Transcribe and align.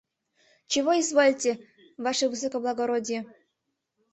—Чего 0.71 0.91
изволите, 1.01 1.51
ваше 2.05 2.25
высокоблагородие? 2.33 3.21